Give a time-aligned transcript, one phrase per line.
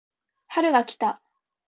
[0.47, 1.21] 春が来た